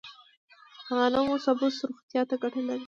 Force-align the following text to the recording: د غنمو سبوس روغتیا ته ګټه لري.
د 0.85 0.87
غنمو 0.97 1.35
سبوس 1.45 1.75
روغتیا 1.87 2.21
ته 2.29 2.35
ګټه 2.41 2.61
لري. 2.67 2.79